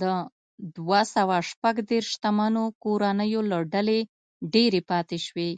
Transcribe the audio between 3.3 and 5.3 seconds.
له ډلې ډېرې پاتې